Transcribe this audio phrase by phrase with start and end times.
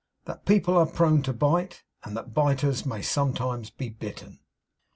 [0.25, 4.39] THAT PEOPLE ARE PRONE TO BITE, AND THAT BITERS MAY SOMETIMES BE BITTEN.